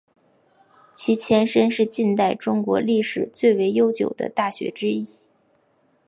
[0.95, 5.19] 其前身是近代中国历史最为悠久的大学之一。